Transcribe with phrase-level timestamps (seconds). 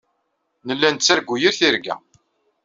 [0.67, 1.95] Nella nettargu yir tirga.